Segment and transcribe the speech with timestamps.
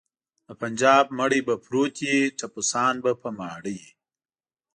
[0.47, 3.89] د بنجاب مړی به پروت وي ټپوسان به په ماړه وي.